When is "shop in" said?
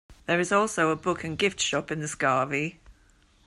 1.59-1.99